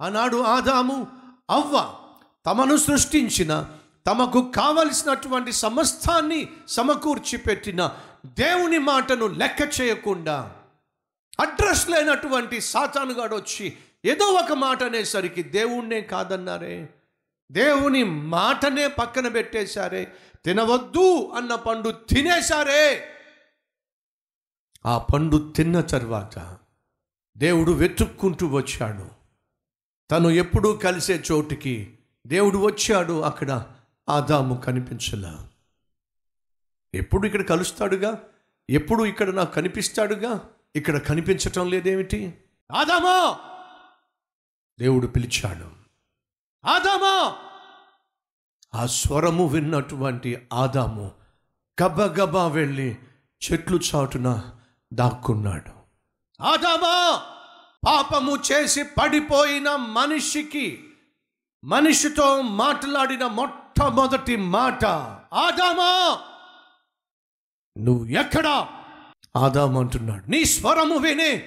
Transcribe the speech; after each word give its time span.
ఆనాడు 0.00 0.36
ఆదాము 0.36 1.06
అవ్వ 1.50 1.94
తమను 2.46 2.76
సృష్టించిన 2.76 3.70
తమకు 4.06 4.52
కావలసినటువంటి 4.56 5.52
సమస్తాన్ని 5.52 6.48
సమకూర్చి 6.68 7.38
పెట్టిన 7.38 7.96
దేవుని 8.26 8.78
మాటను 8.78 9.26
లెక్క 9.26 9.80
చేయకుండా 9.80 10.56
అడ్రస్ 11.40 11.90
లేనటువంటి 11.90 12.60
సాతానుగాడు 12.60 13.36
వచ్చి 13.36 13.76
ఏదో 14.04 14.24
ఒక 14.24 14.52
మాట 14.52 14.82
అనేసరికి 14.82 15.42
దేవుణ్ణే 15.42 16.00
కాదన్నారే. 16.00 16.88
దేవుని 17.52 18.04
మాటనే 18.04 18.86
పక్కన 18.86 19.28
పెట్టేశారే. 19.28 20.12
తినవద్దు 20.44 21.32
అన్న 21.36 21.54
పండు 21.54 21.90
తినేశారే. 21.90 23.04
ఆ 24.86 24.98
పండు 24.98 25.52
తిన్న 25.56 25.80
తర్వాత 25.80 26.58
దేవుడు 27.36 27.72
వెతుక్కుంటూ 27.72 28.46
వచ్చాడు. 28.46 29.19
తను 30.10 30.28
ఎప్పుడూ 30.28 30.76
కలిసే 30.76 31.22
చోటికి 31.32 31.98
దేవుడు 32.26 32.58
వచ్చాడు 32.58 33.20
అక్కడ 33.20 33.66
ఆదాము 34.08 34.54
కనిపించలా. 34.54 35.48
ఎప్పుడు 36.94 37.26
ఇక్కడ 37.26 37.46
కలుస్తాడుగా? 37.46 38.22
ఎప్పుడు 38.70 39.04
ఇక్కడ 39.04 39.30
నాకు 39.30 39.54
కనిపిస్తాడుగా? 39.54 40.48
ఇక్కడ 40.76 40.98
కనిపించటం 40.98 41.70
లేదేమిటి? 41.70 42.38
ఆదామా! 42.72 43.38
దేవుడు 44.80 45.06
పిలిచాడు. 45.06 45.70
ఆదామా! 46.64 47.36
ఆ 48.74 48.86
స్వరము 48.86 49.46
విన్నటువంటి 49.46 50.48
ఆదాము 50.52 51.12
గబగబా 51.82 52.46
వెళ్ళి 52.46 52.98
చెట్లు 53.42 53.80
చాటున 53.94 54.50
దాక్కున్నాడు. 54.92 55.70
ఆదామా! 56.42 57.22
పాపము 57.86 58.38
చేసి 58.52 58.82
పడిపోయిన 58.82 59.76
మనిషికి 59.76 60.84
మనిషితో 61.64 62.42
మాట్లాడిన 62.42 63.26
మొట్టమొదటి 63.26 64.36
మాట 64.36 64.84
ఆదామా 65.32 66.20
నువ్వు 67.78 68.06
ఎక్కడా? 68.06 68.68
ఆదాము 69.36 69.80
అంటున్నాడు 69.80 70.30
నీ 70.30 70.44
స్వరము 70.44 70.96
విని 70.96 71.38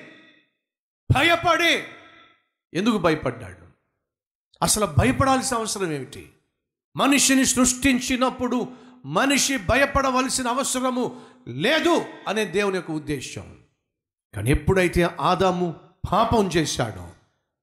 భయపడి. 1.16 1.84
ఎందుకు 2.74 2.98
భయపడ్డాడు? 2.98 3.68
అసలు 4.62 4.86
భయపడాల్సిన 4.86 5.58
అవసరం 5.58 5.92
ఏమిటి? 5.92 6.32
మనిషిని 6.96 7.46
సృష్టించినప్పుడు 7.46 8.72
మనిషి 9.06 9.58
భయపడవలసిన 9.58 10.48
అవసరము 10.48 11.22
లేదు 11.48 12.06
అనే 12.28 12.46
దేవుని 12.46 12.76
యొక్క 12.76 12.92
ఉద్దేశం 12.92 13.58
కానీ 14.36 14.52
ఎప్పుడైతే 14.52 15.10
ఆదాము 15.22 15.83
పాపం 16.12 16.48
చేశాడో. 16.48 17.10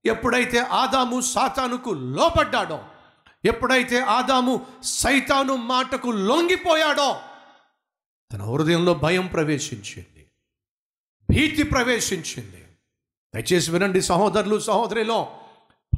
ఎప్పుడైతే 0.04 0.58
ఆదాము 0.58 1.20
సాతానుకు 1.20 1.90
లోపడ్డాడో 1.90 2.84
ఎప్పుడైతే 3.44 4.00
ఆదాము 4.00 4.66
సైతాను 4.82 5.56
మాటకు 5.56 6.08
లొంగిపోయాడో 6.08 7.20
తన 8.32 8.42
హృదయంలో 8.42 8.94
భయం 8.94 9.26
ప్రవేశించింది. 9.26 10.26
భీతి 11.30 11.62
ప్రవేశించింది. 11.62 12.66
దయచేసి 13.34 13.70
వినండి 13.70 14.02
సహోదరులు 14.02 14.58
సహోదరిలో 14.58 15.38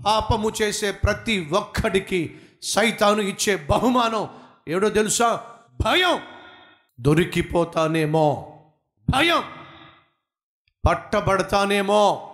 పాపము 0.07 0.53
చేసే 0.63 0.91
ప్రతి 0.91 1.49
ఒక్కడికి 1.53 2.41
సైతాను 2.63 3.21
ఇచ్చే 3.21 3.57
బహుమానం 3.57 4.29
ఏడో 4.69 4.89
తెలుసా? 4.89 5.47
భయం. 5.81 6.23
దొరికిపోతానేమో. 7.01 8.59
భయం. 9.11 9.43
పట్టబడతానేమో. 10.89 12.29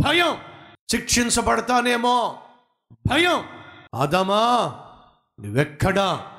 భయం. 0.00 0.38
శిక్షించబడతానేమో. 0.90 2.38
భయం. 3.10 3.44
ఆదామా 3.94 4.36
నువ్వెక్కడా? 5.40 6.32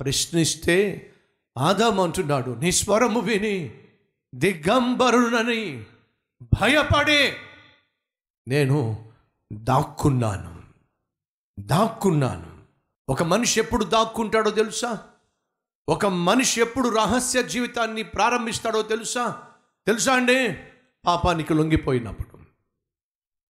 ప్రశ్నిస్తే 0.00 1.08
ఆదాం 1.58 2.00
అంటున్నాడు. 2.00 2.50
నీ 2.50 2.72
స్వరము 2.72 3.20
విని 3.20 3.84
దిగంబరునని. 4.34 5.86
భయపడే. 6.60 7.36
నేను 8.48 9.10
దాక్కున్నాను. 9.52 10.62
దాక్కున్నాను. 11.60 12.58
ఒక 13.08 13.22
మనిషి 13.22 13.60
ఎప్పుడు 13.60 13.84
దాక్కుంటాడో 13.84 14.50
తెలుసా? 14.50 14.98
ఒక 15.88 16.06
మనిషి 16.06 16.60
ఎప్పుడు 16.60 16.88
రహస్య 16.88 17.42
జీవితాన్ని 17.42 18.02
ప్రారంభిస్తాడో 18.02 18.82
తెలుసా? 18.82 19.42
తెలుసా 19.86 20.14
అండి? 20.14 20.58
పాపానికి 21.06 21.54
లొంగిపోయినప్పుడు. 21.54 22.31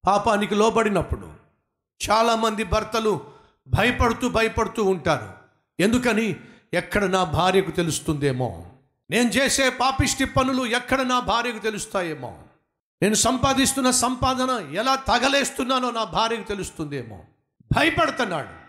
పాపానికి 0.08 0.56
లోబడినప్పుడు 0.56 1.34
చాలామంది 2.10 2.64
భర్తలు 2.64 3.22
భయపడుతూ 3.68 4.30
భయపడుతూ 4.30 4.84
ఉంటారు. 4.84 5.34
ఎందుకని? 5.80 6.36
ఎక్కడ 6.74 7.04
నా 7.04 7.24
భార్యకు 7.24 7.72
తెలుస్తుందేమో? 7.72 8.66
నేను 9.10 9.30
చేసే 9.30 9.70
పాపిష్టి 9.70 10.26
పనులు 10.26 10.66
ఎక్కడ 10.66 11.02
నా 11.02 11.20
భార్యకు 11.20 11.60
తెలుస్తాయేమో? 11.60 12.40
నేను 13.02 13.14
సంపాదిస్తున్న 13.14 13.92
సంపాదన 13.92 14.50
ఎలా 14.74 14.96
తగలేస్తున్నానో 14.96 15.92
నా 15.92 16.04
భార్యకు 16.04 16.44
తెలుస్తుందేమో? 16.44 17.24
భయపడుతున్నాడు. 17.78 18.62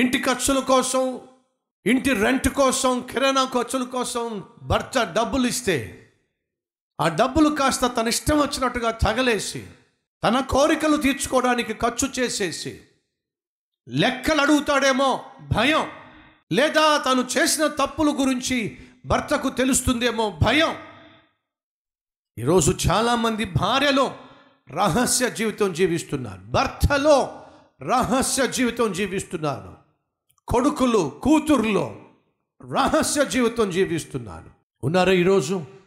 ఇంటి 0.00 0.22
ఖర్చుల 0.22 0.58
కోసం 0.58 1.20
ఇంటి 1.86 2.14
రెంట్ 2.14 2.48
కోసం 2.48 3.00
కిరాణా 3.10 3.44
ఖర్చుల 3.44 3.84
కోసం 3.84 4.44
భర్త 4.62 5.12
డబ్బులు 5.16 5.46
ఇస్తే 5.46 6.08
ఆ 7.00 7.08
డబ్బులు 7.08 7.56
కాస్త 7.56 7.86
తన 7.86 8.08
ఇష్టం 8.08 8.38
వచ్చినట్టుగా 8.38 8.90
తగలేసి 8.90 9.66
తన 10.24 10.40
కోరికలు 10.40 10.96
తీర్చుకోవడానికి 10.96 11.74
ఖర్చు 11.74 12.08
చేసేసి 12.18 12.80
లెక్కలు 13.88 14.40
అడుగుతాడేమో 14.40 15.24
భయం. 15.56 15.90
లేదా 16.52 16.96
తను 16.96 17.28
చేసిన 17.38 17.66
తప్పుల 17.66 18.10
గురించి 18.10 18.76
భర్తకు 19.06 19.48
తెలుస్తుందేమో 19.48 20.38
భయం. 20.42 20.76
ఈరోజు 22.38 22.74
చాలామంది 22.90 23.44
భార్యలో 23.44 24.16
రహస్య 24.70 25.30
జీవితం 25.30 25.72
జీవిస్తున్నారు. 25.72 26.40
భర్తలో 26.40 27.42
రహస్య 27.82 28.48
జీవితం 28.48 28.92
జీవిస్తున్నారు. 28.92 29.76
కొడుకులు 30.48 31.20
కూతుర్లో 31.22 32.02
రహస్య 32.72 33.24
జీవితం 33.24 33.70
జీవిస్తున్నారు. 33.70 34.50
ఉన్నారా 34.84 35.12
ఈరోజు? 35.12 35.81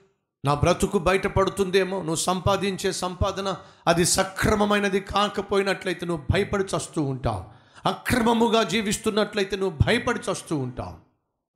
నా 0.45 0.53
బ్రతుకు 0.53 0.97
బయటపడుతుందేమో 0.97 1.97
నువ్వు 1.97 2.15
సంపాదించే 2.15 2.91
సంపాదన 2.91 3.55
అది 3.87 4.05
సక్రమమైనది 4.05 4.99
కాకపోయినట్లయితే 4.99 6.05
నువ్వు 6.05 6.25
భయపడి 6.31 6.63
చస్తూ 6.63 7.01
ఉంటావు. 7.01 7.43
అక్రమముగా 7.87 8.63
జీవిస్తున్నట్లయితే 8.63 9.55
నువ్వు 9.55 9.77
భయపడి 9.87 10.19
చస్తూ 10.31 10.57
ఉంటావు. 10.57 11.05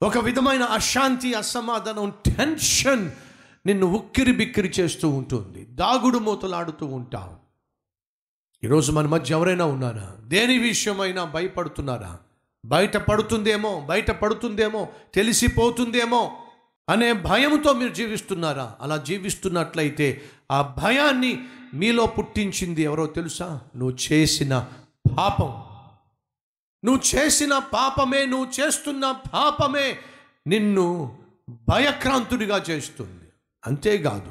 ఒక 0.05 0.17
విధమైన 0.17 0.63
అశాంతి 0.63 1.33
అసమాధానం 1.33 2.13
టెన్షన్ 2.25 3.11
నిన్ను 3.65 3.85
ఉక్కిరి 3.85 4.31
బిక్కిరి 4.31 4.73
చేస్తూ 4.79 5.09
ఉంటుంది. 5.09 5.65
దాగుడు 5.65 6.17
మూతలాడుతూ 6.17 6.85
ఉంటావు. 6.85 7.33
ఈరోజు 8.65 8.91
మన 8.91 9.07
మధ్య 9.07 9.35
ఎవరైనా 9.35 9.65
ఉన్నారా? 9.65 10.15
దేని 10.19 10.57
విషయమైనా 10.57 11.23
భయపడుతున్నారా? 11.23 12.17
బయట 12.65 12.97
పడుతుందేమో 12.97 13.79
బయట 13.79 14.11
పడుతుందేమో 14.11 14.87
తెలిసిపోతుందేమో 15.13 16.37
అనే 16.89 17.13
భయంతో 17.13 17.73
మీరు 17.73 17.93
జీవిస్తున్నారా? 17.93 18.75
అలా 18.81 18.97
జీవిస్తున్నట్లయితే 18.97 20.21
ఆ 20.51 20.75
భయాన్ని 20.83 21.43
మీలో 21.73 22.05
పుట్టించింది 22.05 22.81
ఎవరో 22.81 23.05
తెలుసా? 23.05 23.61
నువ్వు 23.75 23.97
చేసిన 24.11 24.67
పాపం. 25.17 25.63
నువ్వు 26.85 27.15
చేసిన 27.15 27.57
పాపమే 27.57 28.25
నువ్వు 28.25 28.47
చేస్తున్న 28.59 29.11
పాపమే 29.11 29.97
నిన్ను 30.47 31.17
భయక్రాంతుడిగా 31.49 32.57
చేస్తుంది. 32.69 33.29
అంతేకాదు 33.67 34.29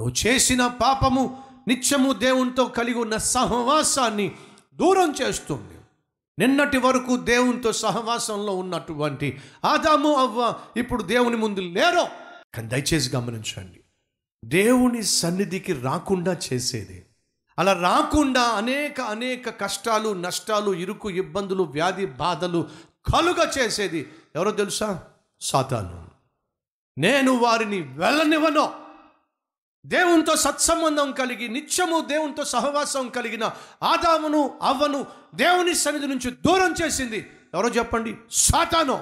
నువ్వు 0.00 0.12
చేసిన 0.26 0.66
పాపము 0.66 1.42
నిత్యము 1.68 2.12
దేవునితో 2.12 2.64
కలిగి 2.64 2.98
ఉన్న 2.98 3.16
సహవాసాన్ని 3.16 4.32
దూరం 4.74 5.14
చేస్తుంది. 5.22 5.73
నిన్నటి 6.38 6.78
వరకు 6.78 7.16
దేవునితో 7.16 7.72
సహవాసంలో 7.72 8.56
ఉన్నటువంటి 8.56 9.40
ఆదాము 9.64 10.14
అవ్వ 10.14 10.54
ఇప్పుడు 10.76 11.02
దేవుని 11.02 11.36
ముందు 11.36 11.60
లేరో? 11.60 12.08
కానీ 12.54 12.68
దయచేసి 12.68 13.16
గమనించండి. 13.16 13.80
దేవుని 14.44 15.02
సన్నిధికి 15.02 15.72
రాకుండా 15.72 16.36
చేసేది. 16.52 17.06
అలా 17.58 17.72
రాకుండా 17.72 18.42
అనేక 18.42 19.00
అనేక 19.00 19.60
కష్టాలు 19.60 20.12
నష్టాలు 20.12 20.74
ఇరుకు 20.74 21.10
ఇబ్బందులు 21.10 21.62
వ్యాధి 21.62 22.06
బాధలు 22.06 22.68
కలుగ 23.12 23.50
చేసేది 23.58 24.08
ఎవరో 24.36 24.50
తెలుసా? 24.50 25.02
సాతాను. 25.40 26.08
నేను 26.98 27.32
వారిని 27.36 27.80
వెళ్ళనివ్వను. 27.80 28.83
దేవునితో 29.86 30.36
సత్సంబంధం 30.36 31.12
కలిగి 31.12 31.48
నిత్యము 31.48 32.00
దేవునితో 32.00 32.44
సహవాసం 32.44 33.08
కలిగిన 33.08 33.44
ఆదామును 33.82 34.54
అవ్వను 34.62 35.06
దేవుని 35.34 35.74
సన్నిధి 35.74 36.06
నుంచి 36.06 36.30
దూరం 36.30 36.74
చేసింది. 36.82 37.26
ఎవరో 37.54 37.68
చెప్పండి? 37.68 38.16
సాతాను. 38.30 39.00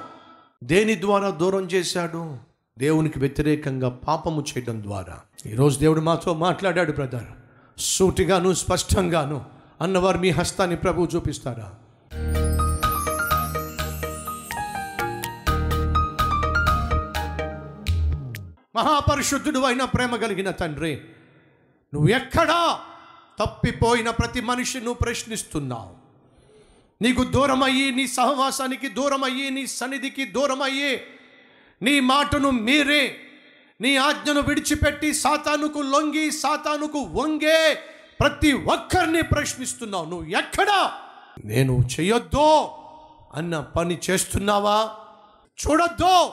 దేని 0.64 1.00
ద్వారా 1.00 1.30
దూరం 1.30 1.64
చేశాడు? 1.64 2.38
దేవునికి 2.78 3.18
వ్యతిరేకంగా 3.18 3.88
పాపము 3.88 4.40
చేయడం 4.40 4.82
ద్వారా. 4.82 5.20
ఈరోజు 5.46 5.78
దేవుడు 5.78 6.00
మాతో 6.00 6.34
మాట్లాడాడు 6.34 6.92
బ్రదర్. 6.92 7.26
సూటిగాను 7.78 8.54
స్పష్టంగాను 8.54 9.44
అన్నవారు 9.80 10.18
మీ 10.18 10.30
హస్తాన్ని 10.30 10.76
ప్రభువు 10.76 11.08
చూపిస్తారా? 11.16 11.74
మహాపరిశుద్ధుడు 18.74 19.58
అయిన 19.58 19.84
ప్రేమ 19.84 20.16
కలిగిన 20.16 20.50
తండ్రి 20.50 21.00
నువ్వు 21.94 22.08
ఎక్కడా 22.08 22.80
తప్పిపోయిన 23.38 24.10
ప్రతి 24.10 24.40
మనిషి 24.40 24.78
నువ్వు 24.78 24.94
ప్రశ్నిస్తున్నావు. 24.94 26.02
నీకు 27.02 27.24
దూరమయ్యి 27.24 27.90
నీ 27.90 28.06
సహవాసానికి 28.06 28.88
దూరమయ్యి 28.88 29.50
నీ 29.50 29.66
సన్నిధికి 29.66 30.24
దూరమయ్యి 30.24 31.00
నీ 31.82 32.00
మాటను 32.00 32.50
మీరే 32.50 33.16
నీ 33.80 33.96
ఆజ్ఞను 33.96 34.40
విడిచిపెట్టి 34.40 35.14
సాతానుకు 35.14 35.78
లొంగి 35.78 36.30
సాతానుకు 36.30 36.98
వంగే 36.98 37.78
ప్రతి 38.20 38.52
ఒక్కరిని 38.52 39.22
ప్రశ్నిస్తున్నావు. 39.22 40.04
నువ్వు 40.04 40.26
ఎక్కడా? 40.26 40.92
నేను 41.44 41.88
చెయ్యొద్దు 42.00 42.68
అన్న 43.34 43.60
పని 43.60 43.98
చేస్తున్నావా? 44.10 44.90
చూడొద్దు 45.66 46.32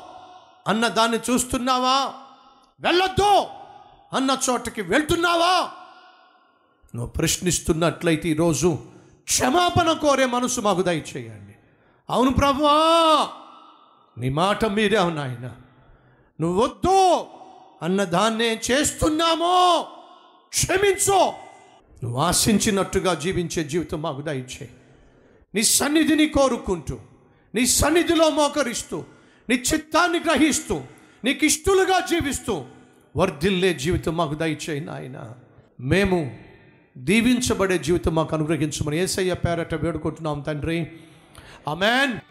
అన్న 0.68 0.88
దాన్ని 0.88 1.20
చూస్తున్నావా? 1.30 2.14
వెళ్ళొద్దు 2.82 3.46
అన్న 4.16 4.38
చోటకి 4.50 4.82
వెళ్తున్నావా? 4.82 5.72
నువ్వు 6.96 7.08
ప్రశ్నిస్తున్నట్లయితే 7.08 8.30
ఈరోజు 8.30 8.80
క్షమాపణ 9.24 9.92
కోరే 9.92 10.26
మనసు 10.26 10.62
మాకు 10.62 10.82
దయచేయండి. 10.82 11.56
అవును 12.10 12.32
ప్రభువా 12.32 13.30
నీ 14.18 14.30
మాట 14.30 14.66
మీరే 14.66 14.98
నాయన. 14.98 15.52
నువ్వు 16.42 16.64
వద్దు 16.64 17.26
అన్న 17.82 18.04
దాన్నే 18.04 18.62
చేస్తున్నామో. 18.72 19.88
క్షమించు. 20.50 21.50
నువ్వు 22.04 22.20
ఆశించినట్టుగా 22.20 23.14
జీవించే 23.14 23.64
జీవితం 23.64 24.02
మాకు 24.02 24.22
దయచేయి 24.22 24.70
నీ 25.56 25.64
సన్నిధిని 25.64 26.26
కోరుకుంటూ 26.26 27.00
నీ 27.56 27.66
సన్నిధిలో 27.66 28.30
మోకరిస్తూ 28.30 29.04
నీ 29.50 29.56
చిత్తాన్ని 29.56 30.20
గ్రహిస్తూ 30.20 30.82
నీకు 31.24 31.46
ఇష్టలుగా 31.46 32.00
జీవిస్తూ 32.00 32.66
వర్ధిల్లే 33.18 33.74
జీవితం 33.74 34.18
మాకు 34.18 34.36
దయచేయి 34.36 34.80
నాయన. 34.80 35.32
మేము 35.80 36.38
దీవించబడే 36.98 37.78
జీవితం 37.78 38.16
మాకు 38.16 38.36
అనుగ్రహించమని 38.36 38.98
ఏసయ్య 38.98 39.34
పేరట 39.34 39.76
వేడుకుంటున్నాం 39.76 40.40
తండ్రి. 40.40 40.88
అమెన్ 41.68 42.29